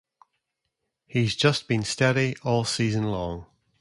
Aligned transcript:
He's 1.05 1.35
just 1.35 1.67
been 1.67 1.83
steady 1.83 2.35
all 2.41 2.63
season 2.63 3.03
long. 3.11 3.45